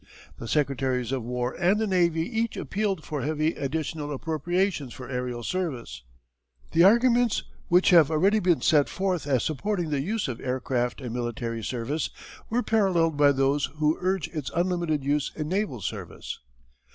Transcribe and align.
The 0.39 0.47
Secretaries 0.47 1.11
of 1.11 1.21
War 1.21 1.53
and 1.59 1.79
the 1.79 1.85
Navy 1.85 2.21
each 2.23 2.57
appealed 2.57 3.05
for 3.05 3.21
heavy 3.21 3.53
additional 3.53 4.11
appropriations 4.11 4.95
for 4.95 5.07
aërial 5.07 5.45
service. 5.45 6.01
The 6.71 6.83
arguments 6.83 7.43
which 7.67 7.91
have 7.91 8.09
already 8.09 8.39
been 8.39 8.61
set 8.61 8.89
forth 8.89 9.27
as 9.27 9.43
supporting 9.43 9.91
the 9.91 10.01
use 10.01 10.27
of 10.27 10.41
aircraft 10.41 11.01
in 11.01 11.13
military 11.13 11.63
service 11.63 12.09
were 12.49 12.63
paralleled 12.63 13.15
by 13.15 13.31
those 13.31 13.65
who 13.77 13.95
urge 14.01 14.27
its 14.29 14.49
unlimited 14.55 15.03
use 15.03 15.31
in 15.35 15.47
naval 15.49 15.81
service. 15.81 16.39